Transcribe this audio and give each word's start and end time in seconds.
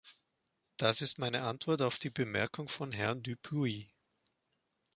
Das 0.77 1.01
ist 1.01 1.19
meine 1.19 1.43
Antwort 1.43 1.83
auf 1.83 1.99
die 1.99 2.09
Bemerkung 2.09 2.67
von 2.69 2.91
Herrn 2.91 3.21
Dupuis. 3.21 3.85